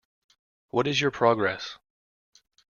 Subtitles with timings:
[0.69, 1.77] What is your progress?